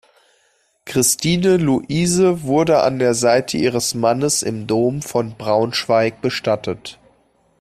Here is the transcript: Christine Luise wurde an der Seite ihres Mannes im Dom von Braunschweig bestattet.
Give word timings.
Christine 0.85 1.57
Luise 1.57 2.41
wurde 2.41 2.81
an 2.81 2.97
der 2.97 3.13
Seite 3.13 3.57
ihres 3.57 3.93
Mannes 3.93 4.41
im 4.41 4.65
Dom 4.65 5.03
von 5.03 5.37
Braunschweig 5.37 6.21
bestattet. 6.21 6.97